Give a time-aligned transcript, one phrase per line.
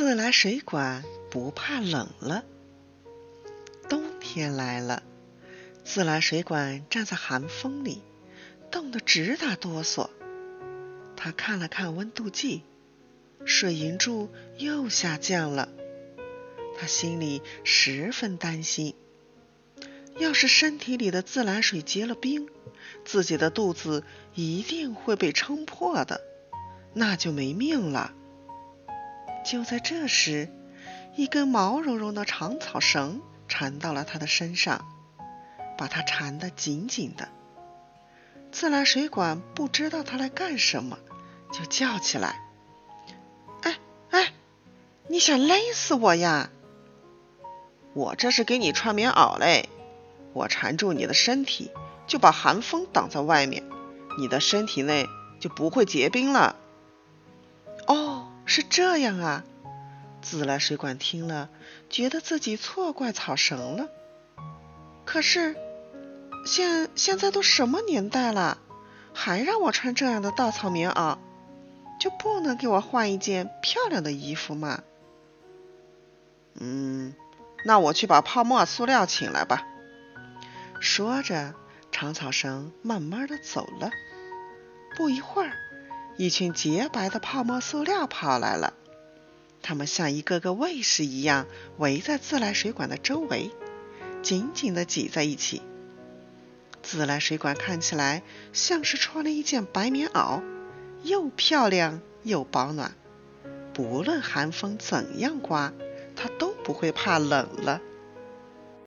[0.00, 2.42] 自来水管不怕冷了。
[3.86, 5.02] 冬天来了，
[5.84, 8.00] 自来水管站在寒风里，
[8.70, 10.08] 冻得直打哆嗦。
[11.18, 12.62] 他看了看温度计，
[13.44, 15.68] 水银柱又下降了。
[16.78, 18.94] 他心里十分担心，
[20.18, 22.48] 要是身体里的自来水结了冰，
[23.04, 24.02] 自己的肚子
[24.34, 26.22] 一定会被撑破的，
[26.94, 28.14] 那就没命了。
[29.50, 30.48] 就在这时，
[31.16, 34.86] 一根毛茸茸的长草绳缠到了他的身上，
[35.76, 37.26] 把他缠得紧紧的。
[38.52, 41.00] 自来水管不知道他来干什么，
[41.52, 42.40] 就叫起来
[43.62, 43.76] ：“哎
[44.10, 44.32] 哎，
[45.08, 46.50] 你想勒死我呀？”
[47.92, 49.68] 我这是给你穿棉袄嘞，
[50.32, 51.72] 我缠住你的身体，
[52.06, 53.64] 就把寒风挡在外面，
[54.16, 55.08] 你的身体内
[55.40, 56.54] 就不会结冰了。
[58.50, 59.44] 是这样啊！
[60.22, 61.48] 自来水管听了，
[61.88, 63.88] 觉得自己错怪草绳了。
[65.04, 65.54] 可是，
[66.44, 68.58] 现现在都什么年代了，
[69.14, 71.16] 还让我穿这样的稻草棉袄，
[72.00, 74.82] 就不能给我换一件漂亮的衣服吗？
[76.54, 77.14] 嗯。
[77.64, 79.64] 那我去把泡沫塑料请来吧。
[80.80, 81.54] 说着，
[81.92, 83.92] 长草绳慢慢的走了。
[84.96, 85.52] 不一会儿，
[86.20, 88.74] 一群洁白的泡沫塑料跑来了。
[89.62, 91.46] 它们像一个个卫士一样，
[91.78, 93.50] 围在自来水管的周围，
[94.20, 95.62] 紧紧的挤在一起。
[96.82, 100.42] 自来水管看起来像是穿了一件白棉袄，
[101.04, 102.94] 又漂亮又保暖。
[103.72, 105.72] 不论寒风怎样刮。
[106.14, 107.80] 它都不会怕冷了。